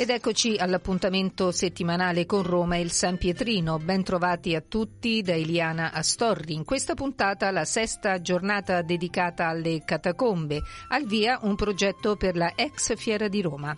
[0.00, 3.78] Ed eccoci all'appuntamento settimanale con Roma e il San Pietrino.
[3.78, 6.54] Ben trovati a tutti da Eliana Astorri.
[6.54, 10.62] In questa puntata la sesta giornata dedicata alle catacombe.
[10.90, 13.76] Al via un progetto per la ex Fiera di Roma.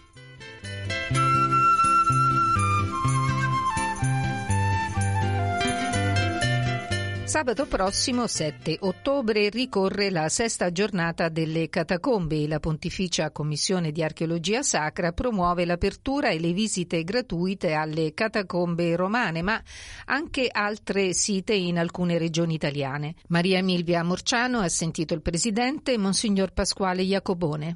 [7.30, 14.03] Sabato prossimo 7 ottobre ricorre la sesta giornata delle catacombe e la Pontificia Commissione di
[14.03, 19.62] Archeologia Sacra promuove l'apertura e le visite gratuite alle catacombe romane, ma
[20.06, 23.14] anche altre site in alcune regioni italiane.
[23.28, 27.75] Maria Milvia Morciano ha sentito il presidente Monsignor Pasquale Jacobone.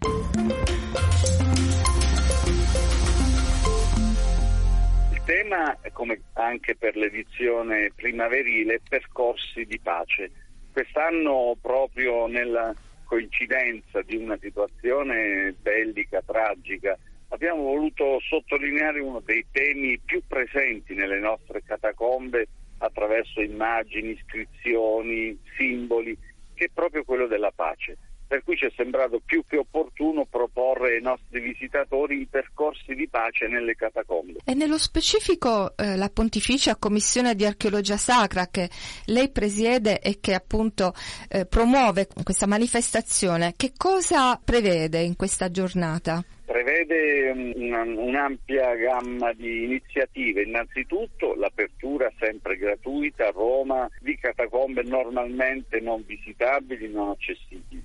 [5.54, 10.32] Tema, come anche per l'edizione primaverile, percorsi di pace.
[10.72, 12.74] Quest'anno, proprio nella
[13.04, 21.20] coincidenza di una situazione bellica, tragica, abbiamo voluto sottolineare uno dei temi più presenti nelle
[21.20, 26.18] nostre catacombe attraverso immagini, iscrizioni, simboli,
[26.54, 27.96] che è proprio quello della pace
[28.26, 33.08] per cui ci è sembrato più che opportuno proporre ai nostri visitatori i percorsi di
[33.08, 34.40] pace nelle catacombe.
[34.44, 38.68] E nello specifico eh, la Pontificia Commissione di Archeologia Sacra che
[39.06, 40.94] lei presiede e che appunto
[41.28, 46.24] eh, promuove questa manifestazione, che cosa prevede in questa giornata?
[46.44, 55.80] Prevede una, un'ampia gamma di iniziative, innanzitutto l'apertura sempre gratuita a Roma di catacombe normalmente
[55.80, 57.83] non visitabili, non accessibili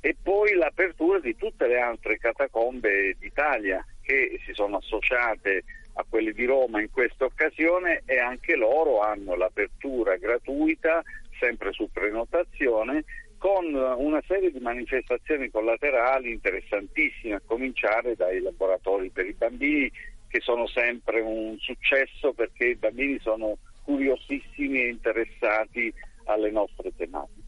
[0.00, 6.32] e poi l'apertura di tutte le altre catacombe d'Italia che si sono associate a quelle
[6.32, 11.02] di Roma in questa occasione e anche loro hanno l'apertura gratuita,
[11.38, 13.04] sempre su prenotazione,
[13.36, 19.90] con una serie di manifestazioni collaterali interessantissime, a cominciare dai laboratori per i bambini
[20.28, 25.92] che sono sempre un successo perché i bambini sono curiosissimi e interessati
[26.24, 27.39] alle nostre tematiche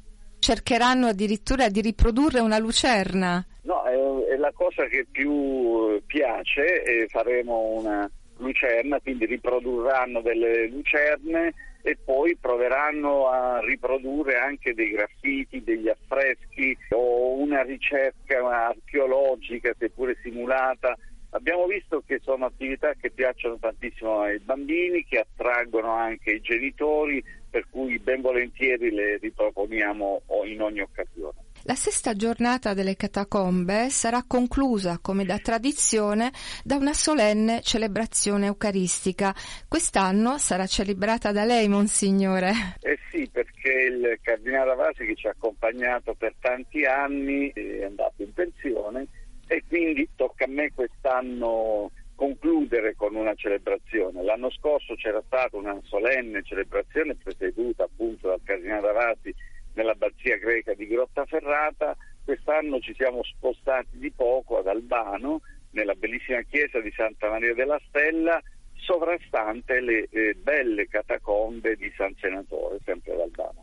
[0.42, 3.46] cercheranno addirittura di riprodurre una lucerna.
[3.62, 10.66] No, è, è la cosa che più piace, e faremo una lucerna, quindi riprodurranno delle
[10.66, 11.54] lucerne
[11.84, 20.16] e poi proveranno a riprodurre anche dei graffiti, degli affreschi o una ricerca archeologica seppure
[20.22, 20.96] simulata.
[21.30, 27.22] Abbiamo visto che sono attività che piacciono tantissimo ai bambini, che attraggono anche i genitori,
[27.52, 31.34] per cui ben volentieri le riproponiamo in ogni occasione.
[31.64, 36.32] La sesta giornata delle catacombe sarà conclusa, come da tradizione,
[36.64, 39.34] da una solenne celebrazione eucaristica.
[39.68, 42.52] Quest'anno sarà celebrata da lei, Monsignore.
[42.80, 48.22] Eh sì, perché il Cardinale Ravasi che ci ha accompagnato per tanti anni è andato
[48.22, 49.06] in pensione
[49.46, 51.90] e quindi tocca a me quest'anno
[52.22, 54.22] concludere con una celebrazione.
[54.22, 59.34] L'anno scorso c'era stata una solenne celebrazione presieduta appunto dal Cardinale Ravasi
[59.74, 65.40] nell'abbazia greca di Grottaferrata, quest'anno ci siamo spostati di poco ad Albano,
[65.70, 68.40] nella bellissima chiesa di Santa Maria della Stella,
[68.76, 73.61] sovrastante le eh, belle catacombe di San Senatore, sempre ad Albano.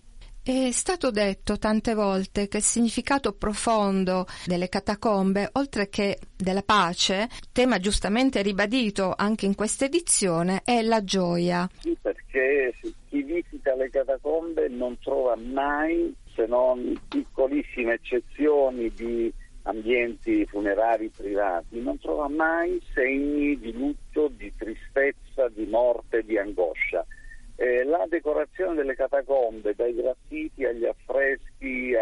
[0.49, 7.29] È stato detto tante volte che il significato profondo delle catacombe, oltre che della pace,
[7.51, 11.69] tema giustamente ribadito anche in questa edizione, è la gioia.
[11.77, 12.73] Sì, perché
[13.09, 19.31] chi visita le catacombe non trova mai, se non piccolissime eccezioni di
[19.63, 27.06] ambienti funerari privati, non trova mai segni di lutto, di tristezza, di morte, di angoscia.
[27.61, 31.94] Eh, la decorazione delle catacombe, dai graffiti agli affreschi,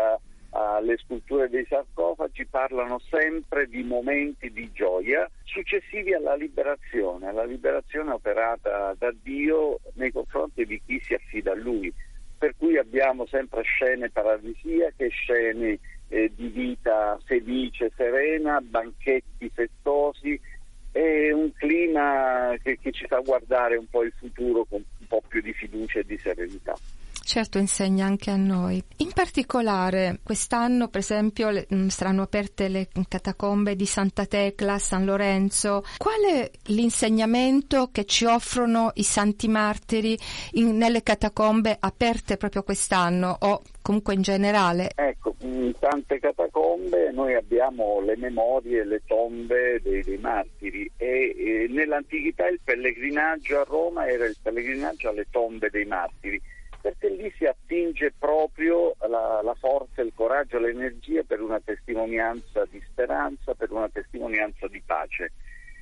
[0.51, 8.11] alle sculture dei sarcofagi, parlano sempre di momenti di gioia successivi alla liberazione, alla liberazione
[8.11, 11.91] operata da Dio nei confronti di chi si affida a Lui.
[12.37, 15.79] Per cui abbiamo sempre scene paradisiache, scene
[16.09, 20.39] eh, di vita felice, serena, banchetti festosi
[20.91, 25.41] e un clima che, che ci fa guardare un po' il futuro con po' più
[25.41, 26.73] di fiducia e di serenità.
[27.27, 28.81] Certo, insegna anche a noi.
[28.99, 35.03] In particolare, quest'anno, per esempio, le, mm, saranno aperte le catacombe di Santa Tecla, San
[35.03, 35.83] Lorenzo.
[35.97, 40.17] Qual è l'insegnamento che ci offrono i santi martiri
[40.53, 44.91] in, nelle catacombe aperte proprio quest'anno o comunque in generale?
[44.95, 51.67] Ecco, in tante catacombe noi abbiamo le memorie, le tombe dei, dei martiri e, e
[51.69, 56.41] nell'antichità il pellegrinaggio a Roma era il pellegrinaggio alle tombe dei martiri
[56.87, 62.81] perché lì si attinge proprio la, la forza, il coraggio, l'energia per una testimonianza di
[62.89, 65.33] speranza, per una testimonianza di pace.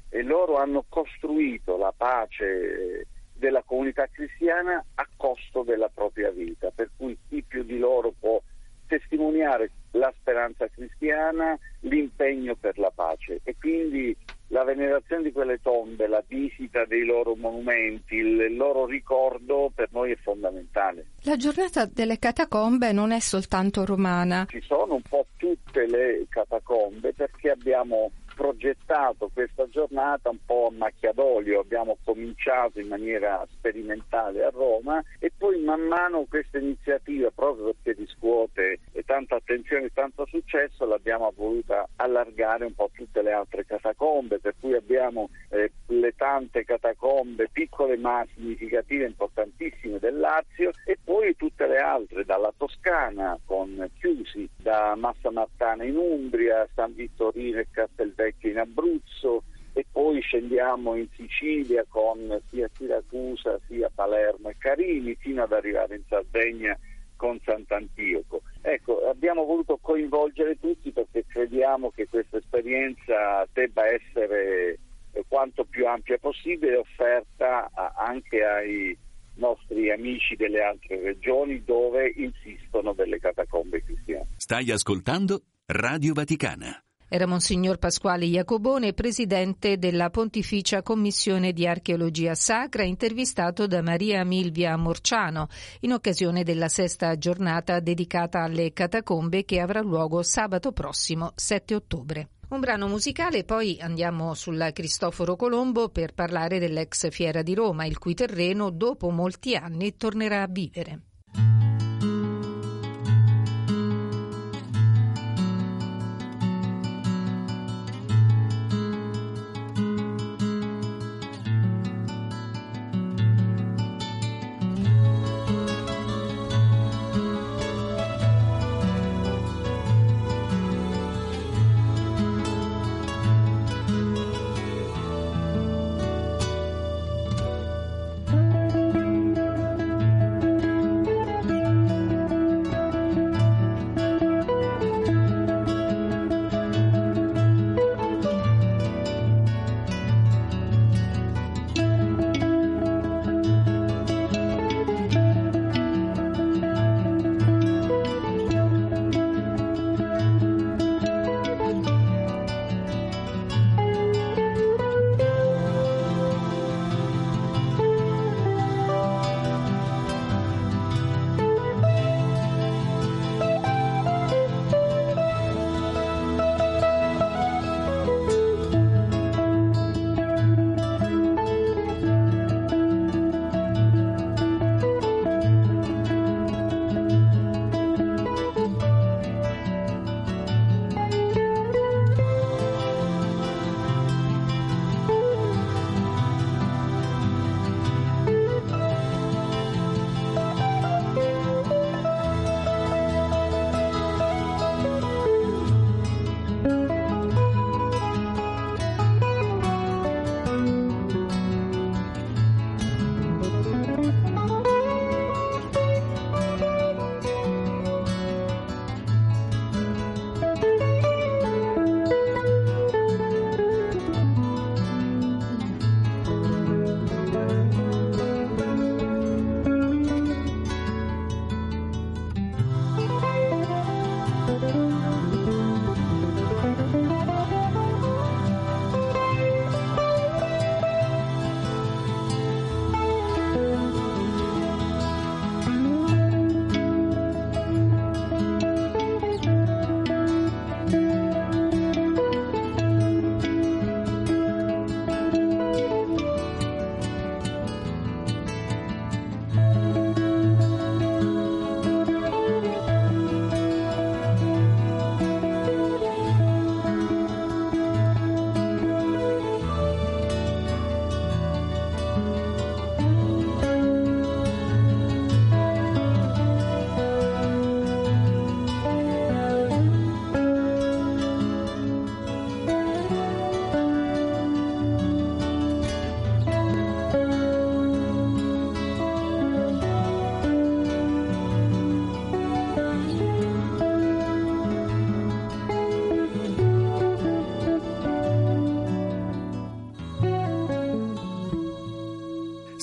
[0.10, 6.90] E loro hanno costruito la pace della comunità cristiana a costo della propria vita, per
[6.98, 8.42] cui chi più di loro può
[8.88, 14.16] testimoniare la speranza cristiana, l'impegno per la pace e quindi
[14.47, 20.12] la venerazione di quelle tombe, la visita dei loro monumenti, il loro ricordo per noi
[20.12, 21.06] è fondamentale.
[21.21, 24.45] La giornata delle catacombe non è soltanto romana.
[24.47, 30.76] Ci sono un po' tutte le catacombe perché abbiamo progettato questa giornata un po' a
[30.76, 37.32] macchia d'olio, abbiamo cominciato in maniera sperimentale a Roma e poi man mano questa iniziativa,
[37.32, 43.32] proprio perché riscuote tanta attenzione e tanto successo, l'abbiamo voluta allargare un po' tutte le
[43.32, 50.72] altre catacombe, per cui abbiamo eh, le tante catacombe piccole ma significative, importantissime del Lazio
[50.86, 56.94] e poi tutte le altre, dalla Toscana con Chiusi, da Massa Martana in Umbria, San
[56.94, 59.44] Vittorino e Castelvecchio Vecchio in Abruzzo
[59.74, 65.96] e poi scendiamo in Sicilia con sia Siracusa sia Palermo e Carini fino ad arrivare
[65.96, 66.78] in Sardegna
[67.18, 68.42] con Sant'Antioco.
[68.62, 74.80] Ecco, abbiamo voluto coinvolgere tutti perché crediamo che questa esperienza debba essere
[75.28, 78.98] quanto più ampia possibile offerta anche ai
[79.36, 84.28] nostri amici delle altre regioni dove insistono delle catacombe cristiane.
[84.38, 86.80] Stai ascoltando Radio Vaticana.
[87.08, 94.76] Era Monsignor Pasquale Iacobone, presidente della Pontificia Commissione di Archeologia Sacra, intervistato da Maria Milvia
[94.76, 95.48] Morciano
[95.82, 102.30] in occasione della sesta giornata dedicata alle catacombe che avrà luogo sabato prossimo 7 ottobre.
[102.47, 107.97] Un brano musicale, poi andiamo sulla Cristoforo Colombo per parlare dell'ex Fiera di Roma, il
[107.97, 111.01] cui terreno dopo molti anni tornerà a vivere.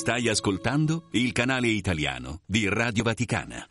[0.02, 3.68] Stai ascoltando il canale italiano di Radio Vaticana.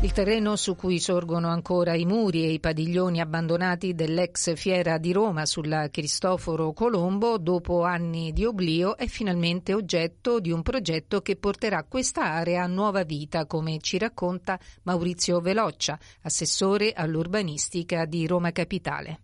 [0.00, 5.12] Il terreno su cui sorgono ancora i muri e i padiglioni abbandonati dell'ex fiera di
[5.12, 11.36] Roma sulla Cristoforo Colombo, dopo anni di oblio, è finalmente oggetto di un progetto che
[11.36, 18.50] porterà questa area a nuova vita, come ci racconta Maurizio Veloccia, assessore all'urbanistica di Roma
[18.50, 19.20] Capitale.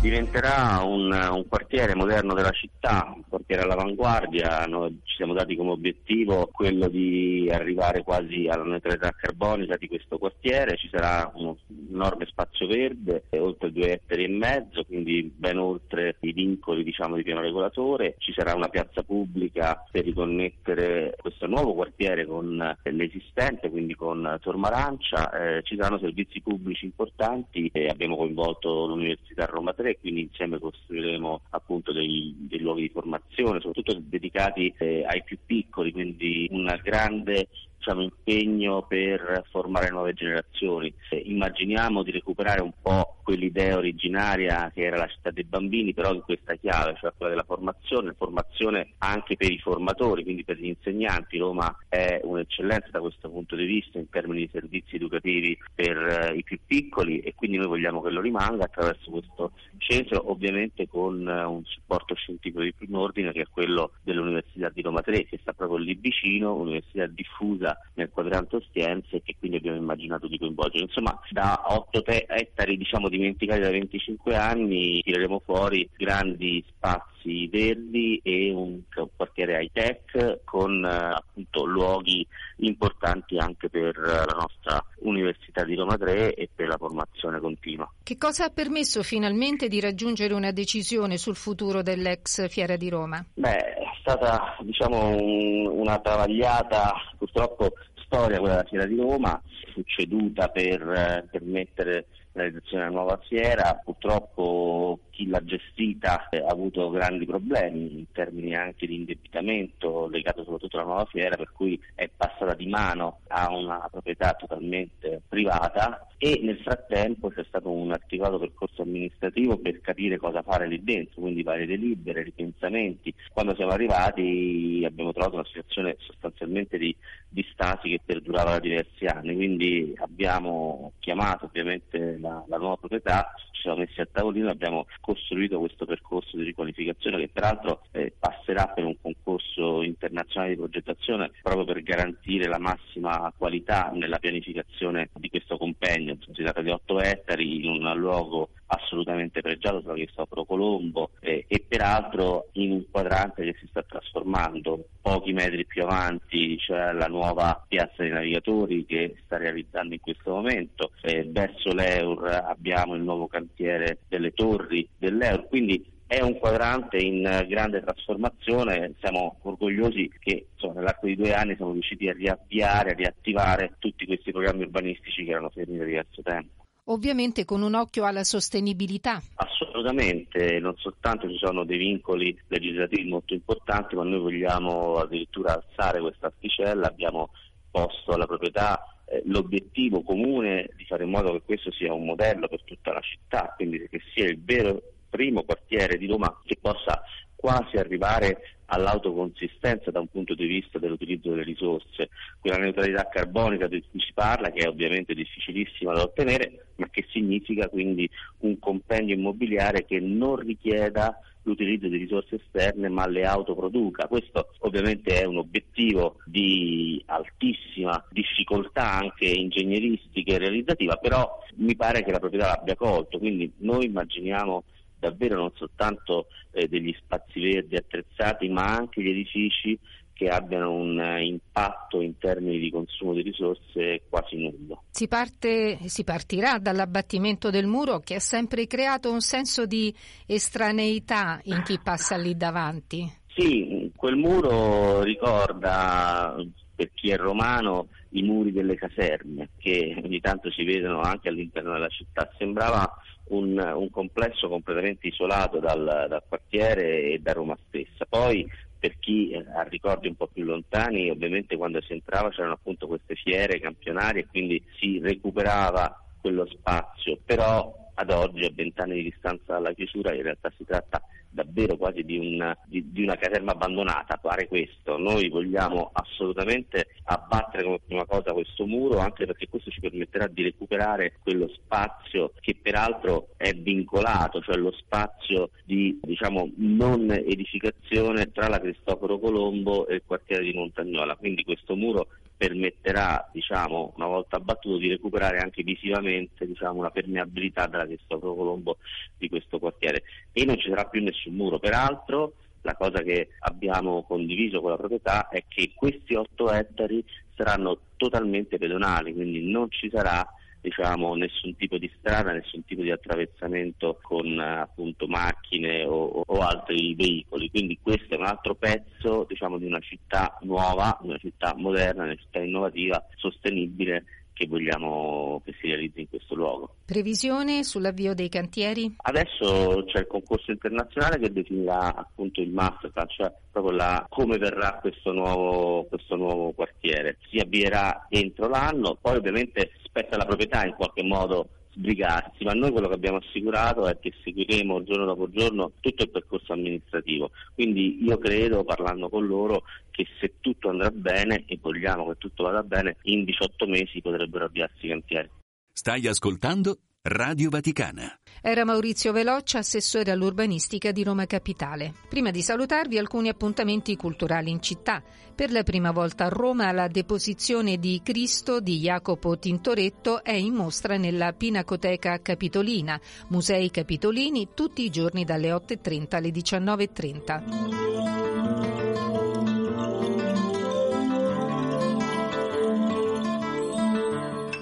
[0.00, 5.72] Diventerà un, un, quartiere moderno della città, un quartiere all'avanguardia, noi ci siamo dati come
[5.72, 11.58] obiettivo quello di arrivare quasi alla neutralità carbonica di questo quartiere, ci sarà uno
[11.90, 17.22] enorme spazio verde, oltre due ettari e mezzo, quindi ben oltre i vincoli diciamo, di
[17.22, 23.94] piano regolatore, ci sarà una piazza pubblica per riconnettere questo nuovo quartiere con l'esistente, quindi
[23.94, 29.98] con Tormarancia, eh, ci saranno servizi pubblici importanti e abbiamo coinvolto l'Università Roma 3 e
[29.98, 35.92] quindi insieme costruiremo appunto dei, dei luoghi di formazione, soprattutto dedicati eh, ai più piccoli,
[35.92, 37.48] quindi un grande
[37.80, 40.92] diciamo, impegno per formare nuove generazioni.
[41.24, 46.20] Immaginiamo di recuperare un po' quell'idea originaria che era la città dei bambini, però in
[46.20, 51.38] questa chiave, cioè quella della formazione, formazione anche per i formatori, quindi per gli insegnanti.
[51.38, 56.36] Roma è un'eccellenza da questo punto di vista in termini di servizi educativi per eh,
[56.36, 61.26] i più piccoli e quindi noi vogliamo che lo rimanga attraverso questo centro, ovviamente con
[61.26, 65.38] eh, un supporto scientifico di primo ordine che è quello dell'Università di Roma 3, che
[65.40, 70.38] sta proprio lì vicino, università diffusa nel quadrante Ostiense e che quindi abbiamo immaginato di
[70.38, 70.84] coinvolgere.
[70.84, 78.50] Insomma, da 8 ettari diciamo, dimenticati da 25 anni tireremo fuori grandi spazi verdi e
[78.50, 78.80] un,
[79.14, 82.26] quartiere high tech con eh, appunto luoghi
[82.60, 87.90] importanti anche per la nostra Università di Roma 3 e per la formazione continua.
[88.02, 93.24] Che cosa ha permesso finalmente di raggiungere una decisione sul futuro dell'ex Fiera di Roma?
[93.34, 97.72] Beh, è stata diciamo, un, una travagliata purtroppo
[98.04, 99.40] storia quella della Fiera di Roma,
[99.72, 106.46] succeduta per eh, permettere la realizzazione della nuova fiera, purtroppo chi l'ha gestita eh, ha
[106.46, 111.78] avuto grandi problemi in termini anche di indebitamento legato soprattutto alla nuova fiera, per cui
[111.94, 117.92] è passata di mano a una proprietà totalmente privata e nel frattempo c'è stato un
[117.92, 123.12] articolato percorso amministrativo per capire cosa fare lì dentro, quindi varie delibere, ripensamenti.
[123.30, 126.94] Quando siamo arrivati abbiamo trovato una situazione sostanzialmente di,
[127.28, 133.34] di stasi che perdurava da diversi anni, quindi abbiamo chiamato ovviamente la, la nuova proprietà,
[133.60, 138.68] ci siamo messi a tavolino abbiamo costruito questo percorso di riqualificazione che peraltro eh, passerà
[138.68, 145.28] per un concorso internazionale di progettazione proprio per garantire la massima qualità nella pianificazione di
[145.28, 146.16] questo compegno.
[146.20, 151.64] Si tratta di 8 ettari in un luogo assolutamente pregiato sulla Cristoforo Colombo eh, e
[151.66, 157.06] peraltro in un quadrante che si sta trasformando pochi metri più avanti c'è cioè la
[157.06, 163.02] nuova piazza dei navigatori che sta realizzando in questo momento, eh, verso l'Eur abbiamo il
[163.02, 170.46] nuovo cantiere delle torri dell'Eur, quindi è un quadrante in grande trasformazione, siamo orgogliosi che
[170.52, 175.24] insomma, nell'arco di due anni siamo riusciti a riavviare, a riattivare tutti questi programmi urbanistici
[175.24, 176.59] che erano fermi da diverso tempo.
[176.90, 179.22] Ovviamente con un occhio alla sostenibilità.
[179.36, 186.00] Assolutamente, non soltanto ci sono dei vincoli legislativi molto importanti, ma noi vogliamo addirittura alzare
[186.00, 187.30] questa asticella, abbiamo
[187.70, 192.48] posto alla proprietà eh, l'obiettivo comune di fare in modo che questo sia un modello
[192.48, 197.02] per tutta la città, quindi che sia il vero primo quartiere di Roma che possa
[197.36, 202.08] quasi arrivare all'autoconsistenza da un punto di vista dell'utilizzo delle risorse,
[202.40, 207.04] quella neutralità carbonica di cui si parla, che è ovviamente difficilissima da ottenere, ma che
[207.10, 208.08] significa quindi
[208.40, 214.06] un compendio immobiliare che non richieda l'utilizzo di risorse esterne ma le autoproduca.
[214.06, 222.04] Questo ovviamente è un obiettivo di altissima difficoltà anche ingegneristica e realizzativa, però mi pare
[222.04, 224.62] che la proprietà l'abbia colto, quindi noi immaginiamo
[225.00, 229.78] davvero non soltanto eh, degli spazi verdi attrezzati, ma anche gli edifici
[230.20, 234.82] che abbiano un uh, impatto in termini di consumo di risorse quasi nullo.
[234.90, 239.94] Si, parte, si partirà dall'abbattimento del muro che ha sempre creato un senso di
[240.26, 243.10] estraneità in chi passa lì davanti.
[243.34, 246.34] Sì, quel muro ricorda
[246.74, 251.72] per chi è romano i muri delle caserme che ogni tanto si vedono anche all'interno
[251.72, 252.30] della città.
[252.36, 252.90] Sembrava
[253.30, 258.06] un, un complesso completamente isolato dal, dal, quartiere e da Roma stessa.
[258.08, 262.54] Poi per chi eh, ha ricordi un po' più lontani, ovviamente quando si entrava c'erano
[262.54, 268.94] appunto queste fiere campionarie e quindi si recuperava quello spazio, però ad oggi, a vent'anni
[268.94, 273.16] di distanza dalla chiusura, in realtà si tratta davvero quasi di una, di, di una,
[273.16, 274.96] caserma abbandonata, pare questo.
[274.96, 280.42] Noi vogliamo assolutamente abbattere come prima cosa questo muro, anche perché questo ci permetterà di
[280.42, 288.48] recuperare quello spazio che peraltro è vincolato, cioè lo spazio di diciamo, non edificazione tra
[288.48, 291.16] la Cristoforo Colombo e il quartiere di Montagnola.
[291.16, 292.08] Quindi questo muro
[292.40, 298.78] permetterà, diciamo, una volta abbattuto, di recuperare anche visivamente diciamo, la permeabilità della Cristoforo Colombo
[299.18, 300.04] di questo quartiere.
[300.32, 301.58] E non ci sarà più nessun muro.
[301.58, 302.32] Peraltro
[302.62, 307.04] la cosa che abbiamo condiviso con la proprietà è che questi 8 ettari
[307.34, 310.26] saranno totalmente pedonali, quindi non ci sarà
[310.60, 316.94] diciamo, nessun tipo di strada, nessun tipo di attraversamento con appunto, macchine o, o, altri
[316.94, 317.50] veicoli.
[317.50, 322.16] Quindi questo è un altro pezzo diciamo, di una città nuova, una città moderna, una
[322.16, 324.04] città innovativa, sostenibile
[324.40, 326.76] che vogliamo che si realizzi in questo luogo.
[326.86, 328.94] Previsione sull'avvio dei cantieri?
[328.96, 334.78] Adesso c'è il concorso internazionale che definirà appunto il masterplan, cioè proprio la, come verrà
[334.80, 337.18] questo nuovo, questo nuovo quartiere.
[337.28, 341.48] Si avvierà entro l'anno, poi ovviamente spetta alla proprietà in qualche modo
[341.80, 346.10] sbrigarsi, ma noi quello che abbiamo assicurato è che seguiremo giorno dopo giorno tutto il
[346.10, 347.30] percorso amministrativo.
[347.54, 352.44] Quindi io credo, parlando con loro, che se tutto andrà bene e vogliamo che tutto
[352.44, 355.28] vada bene, in 18 mesi potrebbero avviarsi i cantieri.
[355.72, 358.14] Stai ascoltando Radio Vaticana.
[358.42, 361.94] Era Maurizio Veloccia, assessore all'urbanistica di Roma Capitale.
[362.10, 365.02] Prima di salutarvi alcuni appuntamenti culturali in città.
[365.34, 370.52] Per la prima volta a Roma la deposizione di Cristo di Jacopo Tintoretto è in
[370.52, 378.19] mostra nella Pinacoteca Capitolina, Musei Capitolini, tutti i giorni dalle 8.30 alle 19.30.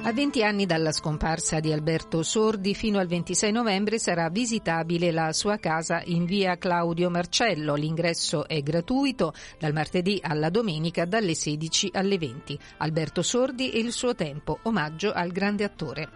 [0.09, 5.35] A 20 anni dalla scomparsa di Alberto Sordi, fino al 26 novembre sarà visitabile la
[5.35, 7.75] sua casa in via Claudio Marcello.
[7.75, 12.59] L'ingresso è gratuito dal martedì alla domenica dalle 16 alle 20.
[12.79, 16.09] Alberto Sordi e il suo tempo, omaggio al grande attore.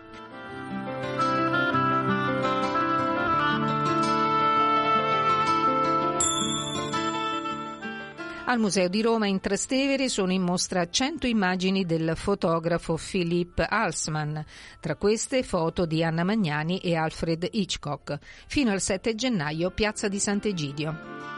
[8.53, 14.45] Al Museo di Roma in Trastevere sono in mostra 100 immagini del fotografo Philippe Alsman,
[14.79, 18.19] tra queste foto di Anna Magnani e Alfred Hitchcock.
[18.47, 21.32] Fino al 7 gennaio Piazza di Sant'Egidio.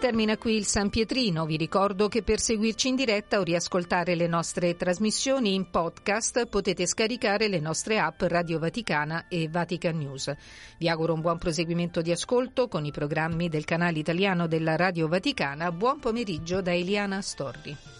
[0.00, 1.44] Termina qui il San Pietrino.
[1.44, 6.86] Vi ricordo che per seguirci in diretta o riascoltare le nostre trasmissioni in podcast potete
[6.86, 10.34] scaricare le nostre app Radio Vaticana e Vatican News.
[10.78, 15.06] Vi auguro un buon proseguimento di ascolto con i programmi del canale italiano della Radio
[15.06, 15.70] Vaticana.
[15.70, 17.99] Buon pomeriggio da Eliana Storri.